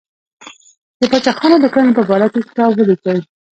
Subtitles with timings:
[0.99, 3.17] د پاچاهانو د کړنو په باره کې کتاب ولیکي.